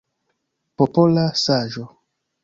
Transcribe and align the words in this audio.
Popola 0.81 1.25
saĝo! 1.41 1.85